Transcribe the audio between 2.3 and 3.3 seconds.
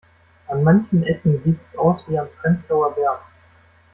Prenzlauer Berg.